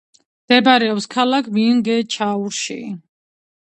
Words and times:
მდებარეობს 0.45 1.07
ქალაქ 1.17 1.53
მინგეჩაურში. 1.59 2.83